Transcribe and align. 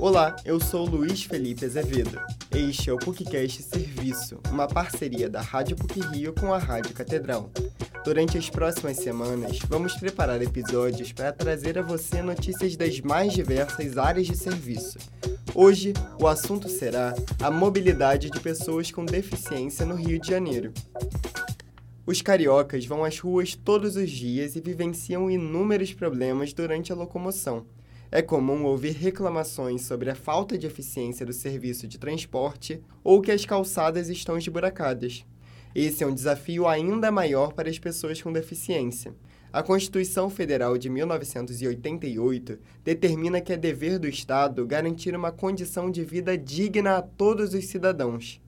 Olá, 0.00 0.36
eu 0.44 0.60
sou 0.60 0.86
Luiz 0.86 1.24
Felipe 1.24 1.64
Azevedo. 1.64 2.20
Este 2.54 2.88
é 2.88 2.92
o 2.92 2.98
PUCcast 2.98 3.64
Serviço, 3.64 4.38
uma 4.48 4.68
parceria 4.68 5.28
da 5.28 5.40
Rádio 5.40 5.74
PUC 5.74 6.00
Rio 6.00 6.32
com 6.32 6.54
a 6.54 6.58
Rádio 6.58 6.94
Catedral. 6.94 7.50
Durante 8.04 8.38
as 8.38 8.48
próximas 8.48 8.98
semanas, 8.98 9.58
vamos 9.68 9.96
preparar 9.96 10.40
episódios 10.40 11.12
para 11.12 11.32
trazer 11.32 11.80
a 11.80 11.82
você 11.82 12.22
notícias 12.22 12.76
das 12.76 13.00
mais 13.00 13.32
diversas 13.32 13.98
áreas 13.98 14.28
de 14.28 14.36
serviço. 14.36 14.98
Hoje, 15.52 15.92
o 16.20 16.28
assunto 16.28 16.68
será 16.68 17.12
a 17.42 17.50
mobilidade 17.50 18.30
de 18.30 18.38
pessoas 18.38 18.92
com 18.92 19.04
deficiência 19.04 19.84
no 19.84 19.96
Rio 19.96 20.20
de 20.20 20.28
Janeiro. 20.28 20.72
Os 22.06 22.22
cariocas 22.22 22.86
vão 22.86 23.04
às 23.04 23.18
ruas 23.18 23.56
todos 23.56 23.96
os 23.96 24.10
dias 24.10 24.54
e 24.54 24.60
vivenciam 24.60 25.28
inúmeros 25.28 25.92
problemas 25.92 26.52
durante 26.52 26.92
a 26.92 26.94
locomoção. 26.94 27.66
É 28.10 28.22
comum 28.22 28.64
ouvir 28.64 28.92
reclamações 28.92 29.82
sobre 29.82 30.08
a 30.08 30.14
falta 30.14 30.56
de 30.56 30.66
eficiência 30.66 31.26
do 31.26 31.32
serviço 31.32 31.86
de 31.86 31.98
transporte 31.98 32.82
ou 33.04 33.20
que 33.20 33.30
as 33.30 33.44
calçadas 33.44 34.08
estão 34.08 34.38
esburacadas. 34.38 35.26
Esse 35.74 36.02
é 36.02 36.06
um 36.06 36.14
desafio 36.14 36.66
ainda 36.66 37.10
maior 37.10 37.52
para 37.52 37.68
as 37.68 37.78
pessoas 37.78 38.22
com 38.22 38.32
deficiência. 38.32 39.14
A 39.52 39.62
Constituição 39.62 40.30
Federal 40.30 40.78
de 40.78 40.88
1988 40.88 42.58
determina 42.82 43.42
que 43.42 43.52
é 43.52 43.58
dever 43.58 43.98
do 43.98 44.08
Estado 44.08 44.66
garantir 44.66 45.14
uma 45.14 45.30
condição 45.30 45.90
de 45.90 46.02
vida 46.02 46.36
digna 46.36 46.96
a 46.96 47.02
todos 47.02 47.52
os 47.52 47.66
cidadãos. 47.66 48.40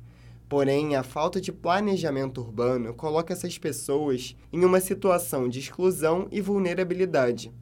Porém, 0.49 0.97
a 0.97 1.03
falta 1.03 1.39
de 1.39 1.53
planejamento 1.53 2.41
urbano 2.41 2.95
coloca 2.95 3.35
essas 3.35 3.59
pessoas 3.59 4.35
em 4.51 4.65
uma 4.65 4.81
situação 4.81 5.51
de 5.51 5.59
exclusão 5.59 6.29
e 6.33 6.41
vulnerabilidade. 6.41 7.53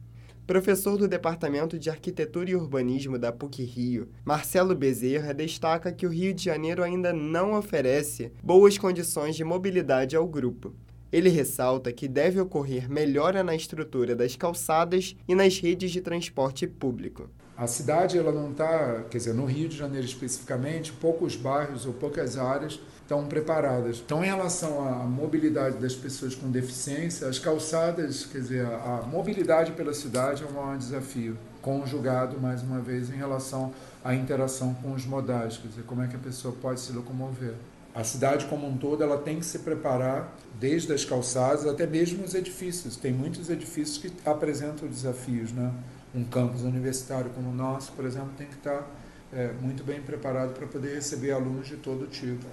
Professor 0.49 0.97
do 0.97 1.07
Departamento 1.07 1.77
de 1.77 1.91
Arquitetura 1.91 2.49
e 2.49 2.55
Urbanismo 2.55 3.19
da 3.19 3.31
PUC 3.31 3.63
Rio, 3.63 4.09
Marcelo 4.25 4.73
Bezerra 4.73 5.31
destaca 5.31 5.91
que 5.91 6.07
o 6.07 6.09
Rio 6.09 6.33
de 6.33 6.43
Janeiro 6.43 6.81
ainda 6.81 7.13
não 7.13 7.53
oferece 7.53 8.31
boas 8.41 8.75
condições 8.75 9.35
de 9.35 9.43
mobilidade 9.43 10.15
ao 10.15 10.25
grupo. 10.25 10.73
Ele 11.11 11.29
ressalta 11.29 11.93
que 11.93 12.07
deve 12.07 12.39
ocorrer 12.39 12.89
melhora 12.89 13.43
na 13.43 13.53
estrutura 13.53 14.15
das 14.15 14.35
calçadas 14.35 15.15
e 15.27 15.35
nas 15.35 15.59
redes 15.59 15.91
de 15.91 16.01
transporte 16.01 16.65
público. 16.65 17.29
A 17.55 17.67
cidade 17.67 18.17
ela 18.17 18.31
não 18.31 18.49
está, 18.49 19.03
quer 19.03 19.19
dizer, 19.19 19.35
no 19.35 19.45
Rio 19.45 19.69
de 19.69 19.77
Janeiro 19.77 20.07
especificamente, 20.07 20.91
poucos 20.93 21.35
bairros 21.35 21.85
ou 21.85 21.93
poucas 21.93 22.39
áreas 22.39 22.79
estão 23.09 23.25
preparadas. 23.25 24.03
Então, 24.05 24.23
em 24.23 24.27
relação 24.27 24.87
à 24.87 25.03
mobilidade 25.03 25.77
das 25.77 25.95
pessoas 25.95 26.35
com 26.35 26.51
deficiência, 26.51 27.27
as 27.27 27.39
calçadas, 27.39 28.23
quer 28.23 28.37
dizer, 28.37 28.65
a 28.67 29.01
mobilidade 29.01 29.71
pela 29.71 29.95
cidade 29.95 30.43
é 30.43 30.45
um 30.45 30.51
maior 30.51 30.77
desafio, 30.77 31.35
conjugado, 31.59 32.39
mais 32.39 32.61
uma 32.61 32.79
vez, 32.79 33.09
em 33.09 33.15
relação 33.15 33.73
à 34.03 34.13
interação 34.13 34.75
com 34.75 34.93
os 34.93 35.07
modais, 35.07 35.57
quer 35.57 35.69
dizer, 35.69 35.83
como 35.87 36.03
é 36.03 36.07
que 36.07 36.15
a 36.15 36.19
pessoa 36.19 36.53
pode 36.61 36.81
se 36.81 36.93
locomover. 36.93 37.55
A 37.95 38.03
cidade 38.03 38.45
como 38.45 38.67
um 38.67 38.77
todo 38.77 39.01
ela 39.01 39.17
tem 39.17 39.39
que 39.39 39.45
se 39.45 39.57
preparar 39.57 40.31
desde 40.59 40.93
as 40.93 41.03
calçadas 41.03 41.65
até 41.65 41.87
mesmo 41.87 42.23
os 42.23 42.35
edifícios. 42.35 42.95
Tem 42.95 43.11
muitos 43.11 43.49
edifícios 43.49 43.97
que 43.97 44.11
apresentam 44.23 44.87
desafios, 44.87 45.51
né? 45.51 45.73
Um 46.13 46.23
campus 46.23 46.61
universitário 46.61 47.31
como 47.31 47.49
o 47.49 47.53
nosso, 47.53 47.91
por 47.93 48.05
exemplo, 48.05 48.29
tem 48.37 48.45
que 48.45 48.53
estar 48.53 48.87
é, 49.33 49.51
muito 49.59 49.83
bem 49.83 49.99
preparado 49.99 50.53
para 50.53 50.67
poder 50.67 50.93
receber 50.93 51.31
alunos 51.31 51.67
de 51.67 51.77
todo 51.77 52.05
tipo. 52.05 52.45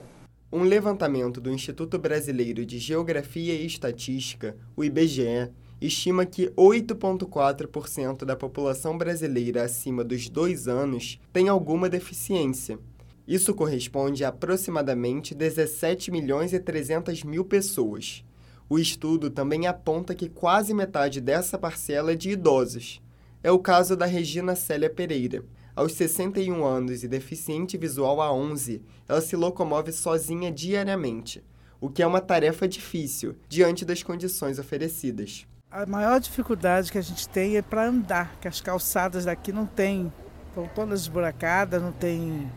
Um 0.53 0.63
levantamento 0.63 1.41
do 1.41 1.51
Instituto 1.51 1.99
Brasileiro 1.99 2.65
de 2.65 2.79
Geografia 2.79 3.53
e 3.53 3.67
Estatística, 3.67 4.57
o 4.77 4.85
IBGE, 4.85 5.51
estima 5.81 6.25
que 6.25 6.51
8,4% 6.51 8.25
da 8.25 8.37
população 8.37 8.97
brasileira 8.97 9.65
acima 9.65 10.05
dos 10.05 10.29
dois 10.29 10.69
anos 10.69 11.19
tem 11.33 11.49
alguma 11.49 11.89
deficiência. 11.89 12.79
Isso 13.27 13.53
corresponde 13.55 14.25
a 14.25 14.29
aproximadamente 14.29 15.35
17 15.35 16.13
milhões 16.13 16.53
e 16.53 16.61
300 16.61 17.25
mil 17.25 17.45
pessoas. 17.45 18.25
O 18.69 18.79
estudo 18.79 19.29
também 19.29 19.67
aponta 19.67 20.15
que 20.15 20.29
quase 20.29 20.73
metade 20.73 21.21
dessa 21.21 21.59
parcela 21.59 22.13
é 22.13 22.15
de 22.15 22.31
idosos. 22.31 23.03
É 23.43 23.51
o 23.51 23.59
caso 23.59 23.97
da 23.97 24.07
Regina 24.07 24.55
Célia 24.55 24.89
Pereira, 24.89 25.45
aos 25.77 25.93
61 25.93 26.65
anos 26.65 27.05
e 27.05 27.09
deficiente 27.09 27.77
visual 27.77 28.23
a 28.23 28.33
11, 28.33 28.83
ela 29.07 29.21
se 29.21 29.37
locomove 29.37 29.93
sozinha 29.93 30.51
diariamente, 30.51 31.45
o 31.79 31.91
que 31.91 32.03
é 32.03 32.07
uma 32.07 32.23
tarefa 32.23 32.67
difícil 32.67 33.37
diante 33.47 33.85
das 33.85 34.03
condições 34.03 34.59
oferecidas. 34.59 35.47
A 35.71 35.85
maior 35.85 36.19
dificuldade 36.19 36.91
que 36.91 36.97
a 36.97 37.03
gente 37.03 37.29
tem 37.29 37.59
é 37.59 37.63
para 37.63 37.87
andar, 37.87 38.39
que 38.41 38.49
as 38.49 38.63
calçadas 38.63 39.27
daqui 39.27 39.53
não 39.53 39.67
tem, 39.67 40.11
estão 40.49 40.67
todas 40.75 41.03
esburacadas, 41.03 41.83
não 41.83 41.93
tem, 41.93 42.51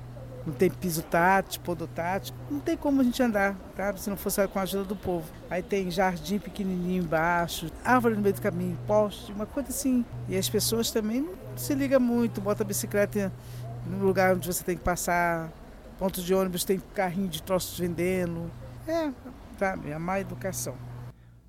não 0.50 0.56
tem 0.56 0.70
piso 0.70 1.04
tátil, 1.04 1.62
podotátil, 1.62 2.34
não 2.50 2.60
tem 2.60 2.76
como 2.76 3.02
a 3.02 3.04
gente 3.04 3.22
andar, 3.22 3.56
tá? 3.76 3.96
se 3.96 4.10
não 4.10 4.18
fosse 4.18 4.46
com 4.48 4.60
a 4.60 4.64
ajuda 4.64 4.84
do 4.84 4.96
povo. 4.96 5.30
Aí 5.50 5.62
tem 5.62 5.90
jardim 5.92 6.40
pequenininho 6.40 7.04
embaixo, 7.04 7.72
árvore 7.86 8.16
no 8.16 8.22
meio 8.22 8.34
do 8.34 8.42
caminho, 8.42 8.78
poste, 8.88 9.32
uma 9.32 9.46
coisa 9.46 9.70
assim. 9.70 10.04
E 10.28 10.36
as 10.36 10.50
pessoas 10.50 10.92
também 10.92 11.22
não 11.22 11.34
se 11.56 11.74
liga 11.76 12.00
muito, 12.00 12.42
bota 12.42 12.64
a 12.64 12.66
bicicleta 12.66 13.32
no 13.86 14.04
lugar 14.04 14.36
onde 14.36 14.48
você 14.48 14.64
tem 14.64 14.76
que 14.76 14.84
passar, 14.84 15.52
pontos 16.00 16.24
de 16.24 16.34
ônibus 16.34 16.64
tem 16.64 16.82
carrinho 16.96 17.28
de 17.28 17.44
troços 17.44 17.78
vendendo. 17.78 18.52
É, 18.88 19.12
sabe, 19.58 19.94
a 19.94 20.00
má 20.00 20.20
educação. 20.20 20.74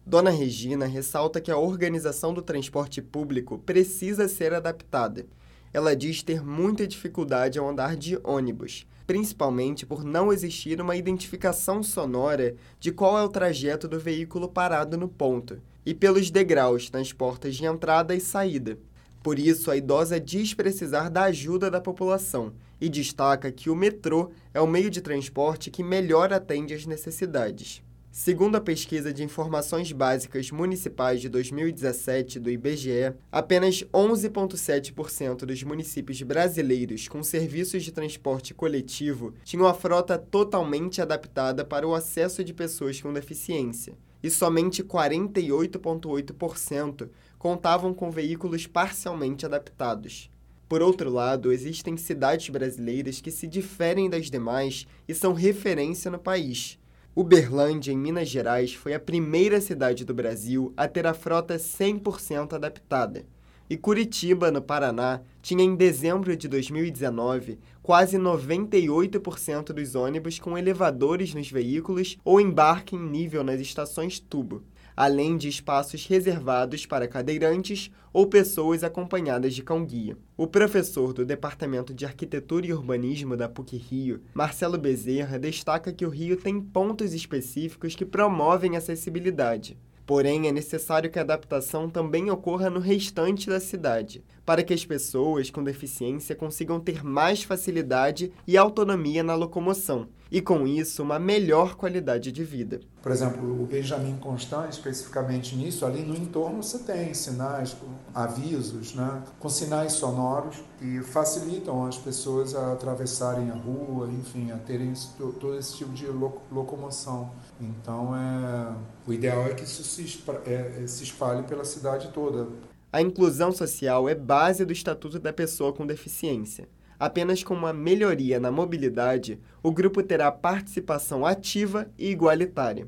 Dona 0.04 0.30
Regina 0.30 0.86
ressalta 0.86 1.40
que 1.40 1.50
a 1.50 1.56
organização 1.56 2.34
do 2.34 2.42
transporte 2.42 3.00
público 3.00 3.58
precisa 3.58 4.28
ser 4.28 4.52
adaptada. 4.52 5.26
Ela 5.72 5.94
diz 5.94 6.22
ter 6.22 6.44
muita 6.44 6.86
dificuldade 6.86 7.58
ao 7.58 7.68
andar 7.68 7.96
de 7.96 8.18
ônibus, 8.24 8.86
principalmente 9.06 9.86
por 9.86 10.04
não 10.04 10.32
existir 10.32 10.80
uma 10.80 10.96
identificação 10.96 11.82
sonora 11.82 12.54
de 12.78 12.92
qual 12.92 13.18
é 13.18 13.22
o 13.22 13.28
trajeto 13.28 13.88
do 13.88 13.98
veículo 13.98 14.48
parado 14.48 14.96
no 14.96 15.08
ponto, 15.08 15.60
e 15.84 15.94
pelos 15.94 16.30
degraus 16.30 16.90
nas 16.90 17.12
portas 17.12 17.56
de 17.56 17.64
entrada 17.64 18.14
e 18.14 18.20
saída. 18.20 18.78
Por 19.22 19.38
isso, 19.38 19.70
a 19.70 19.76
idosa 19.76 20.18
diz 20.18 20.54
precisar 20.54 21.08
da 21.10 21.24
ajuda 21.24 21.70
da 21.70 21.80
população 21.80 22.52
e 22.80 22.88
destaca 22.88 23.52
que 23.52 23.68
o 23.68 23.76
metrô 23.76 24.30
é 24.54 24.60
o 24.60 24.66
meio 24.66 24.90
de 24.90 25.00
transporte 25.00 25.70
que 25.70 25.82
melhor 25.82 26.32
atende 26.32 26.72
às 26.72 26.86
necessidades. 26.86 27.82
Segundo 28.12 28.56
a 28.56 28.60
pesquisa 28.60 29.12
de 29.12 29.22
informações 29.22 29.92
básicas 29.92 30.50
municipais 30.50 31.20
de 31.20 31.28
2017 31.28 32.40
do 32.40 32.50
IBGE, 32.50 33.14
apenas 33.30 33.84
11,7% 33.94 35.46
dos 35.46 35.62
municípios 35.62 36.20
brasileiros 36.20 37.06
com 37.06 37.22
serviços 37.22 37.84
de 37.84 37.92
transporte 37.92 38.52
coletivo 38.52 39.32
tinham 39.44 39.64
a 39.64 39.72
frota 39.72 40.18
totalmente 40.18 41.00
adaptada 41.00 41.64
para 41.64 41.86
o 41.86 41.94
acesso 41.94 42.42
de 42.42 42.52
pessoas 42.52 43.00
com 43.00 43.12
deficiência, 43.12 43.96
e 44.20 44.28
somente 44.28 44.82
48,8% 44.82 47.08
contavam 47.38 47.94
com 47.94 48.10
veículos 48.10 48.66
parcialmente 48.66 49.46
adaptados. 49.46 50.28
Por 50.68 50.82
outro 50.82 51.10
lado, 51.10 51.52
existem 51.52 51.96
cidades 51.96 52.48
brasileiras 52.48 53.20
que 53.20 53.30
se 53.30 53.46
diferem 53.46 54.10
das 54.10 54.28
demais 54.28 54.84
e 55.06 55.14
são 55.14 55.32
referência 55.32 56.10
no 56.10 56.18
país. 56.18 56.79
Uberlândia, 57.14 57.92
em 57.92 57.98
Minas 57.98 58.28
Gerais, 58.28 58.72
foi 58.72 58.94
a 58.94 59.00
primeira 59.00 59.60
cidade 59.60 60.04
do 60.04 60.14
Brasil 60.14 60.72
a 60.76 60.86
ter 60.86 61.08
a 61.08 61.12
frota 61.12 61.56
100% 61.56 62.52
adaptada. 62.52 63.26
E 63.68 63.76
Curitiba, 63.76 64.50
no 64.50 64.62
Paraná, 64.62 65.20
tinha 65.42 65.64
em 65.64 65.74
dezembro 65.74 66.36
de 66.36 66.46
2019 66.46 67.58
quase 67.82 68.16
98% 68.16 69.72
dos 69.72 69.96
ônibus 69.96 70.38
com 70.38 70.56
elevadores 70.56 71.34
nos 71.34 71.50
veículos 71.50 72.16
ou 72.24 72.40
embarque 72.40 72.94
em 72.94 73.00
nível 73.00 73.42
nas 73.42 73.60
estações 73.60 74.20
tubo 74.20 74.62
além 75.00 75.38
de 75.38 75.48
espaços 75.48 76.04
reservados 76.04 76.84
para 76.84 77.08
cadeirantes 77.08 77.90
ou 78.12 78.26
pessoas 78.26 78.84
acompanhadas 78.84 79.54
de 79.54 79.62
cão-guia. 79.62 80.14
O 80.36 80.46
professor 80.46 81.14
do 81.14 81.24
Departamento 81.24 81.94
de 81.94 82.04
Arquitetura 82.04 82.66
e 82.66 82.72
Urbanismo 82.74 83.34
da 83.34 83.48
PUC-Rio, 83.48 84.20
Marcelo 84.34 84.76
Bezerra, 84.76 85.38
destaca 85.38 85.90
que 85.90 86.04
o 86.04 86.10
Rio 86.10 86.36
tem 86.36 86.60
pontos 86.60 87.14
específicos 87.14 87.96
que 87.96 88.04
promovem 88.04 88.76
acessibilidade. 88.76 89.78
Porém, 90.10 90.48
é 90.48 90.52
necessário 90.52 91.08
que 91.08 91.20
a 91.20 91.22
adaptação 91.22 91.88
também 91.88 92.30
ocorra 92.30 92.68
no 92.68 92.80
restante 92.80 93.48
da 93.48 93.60
cidade, 93.60 94.24
para 94.44 94.60
que 94.62 94.74
as 94.74 94.84
pessoas 94.84 95.50
com 95.50 95.62
deficiência 95.62 96.34
consigam 96.34 96.80
ter 96.80 97.04
mais 97.04 97.44
facilidade 97.44 98.32
e 98.44 98.56
autonomia 98.56 99.22
na 99.22 99.36
locomoção, 99.36 100.08
e 100.28 100.40
com 100.40 100.66
isso 100.66 101.02
uma 101.02 101.20
melhor 101.20 101.76
qualidade 101.76 102.32
de 102.32 102.42
vida. 102.42 102.80
Por 103.02 103.10
exemplo, 103.10 103.62
o 103.62 103.66
Benjamin 103.66 104.16
Constant, 104.18 104.68
especificamente 104.68 105.56
nisso, 105.56 105.86
ali 105.86 106.02
no 106.02 106.14
entorno 106.14 106.62
você 106.62 106.80
tem 106.80 107.14
sinais, 107.14 107.74
avisos, 108.14 108.94
né, 108.94 109.22
com 109.38 109.48
sinais 109.48 109.94
sonoros 109.94 110.62
que 110.78 111.00
facilitam 111.00 111.86
as 111.86 111.96
pessoas 111.96 112.54
a 112.54 112.72
atravessarem 112.72 113.50
a 113.50 113.54
rua, 113.54 114.06
enfim, 114.08 114.50
a 114.50 114.58
terem 114.58 114.92
todo 115.18 115.56
esse 115.56 115.78
tipo 115.78 115.92
de 115.92 116.06
locomoção. 116.52 117.30
Então, 117.58 118.14
é, 118.14 118.74
o 119.06 119.12
ideal 119.12 119.46
é 119.46 119.54
que 119.54 119.64
isso 119.64 119.82
se, 119.82 120.22
é, 120.44 120.86
se 120.86 121.04
espalhe 121.04 121.42
pela 121.44 121.64
cidade 121.64 122.10
toda. 122.12 122.48
A 122.92 123.00
inclusão 123.00 123.50
social 123.52 124.08
é 124.08 124.14
base 124.14 124.64
do 124.64 124.72
Estatuto 124.72 125.18
da 125.18 125.32
Pessoa 125.32 125.72
com 125.72 125.86
Deficiência. 125.86 126.68
Apenas 127.00 127.42
com 127.42 127.54
uma 127.54 127.72
melhoria 127.72 128.38
na 128.38 128.50
mobilidade, 128.52 129.40
o 129.62 129.72
grupo 129.72 130.02
terá 130.02 130.30
participação 130.30 131.24
ativa 131.24 131.90
e 131.98 132.10
igualitária. 132.10 132.86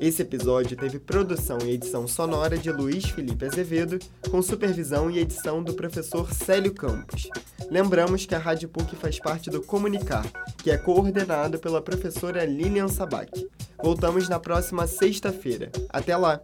Esse 0.00 0.22
episódio 0.22 0.76
teve 0.76 0.98
produção 0.98 1.58
e 1.64 1.70
edição 1.70 2.08
sonora 2.08 2.58
de 2.58 2.70
Luiz 2.70 3.04
Felipe 3.04 3.46
Azevedo, 3.46 3.98
com 4.28 4.42
supervisão 4.42 5.08
e 5.08 5.20
edição 5.20 5.62
do 5.62 5.74
professor 5.74 6.32
Célio 6.34 6.74
Campos. 6.74 7.28
Lembramos 7.70 8.26
que 8.26 8.34
a 8.34 8.38
Rádio 8.38 8.68
PUC 8.68 8.96
faz 8.96 9.20
parte 9.20 9.48
do 9.48 9.62
Comunicar, 9.62 10.26
que 10.58 10.70
é 10.70 10.76
coordenado 10.76 11.58
pela 11.58 11.80
professora 11.80 12.44
Lilian 12.44 12.88
Sabac. 12.88 13.48
Voltamos 13.82 14.28
na 14.28 14.40
próxima 14.40 14.86
sexta-feira. 14.86 15.70
Até 15.90 16.16
lá! 16.16 16.40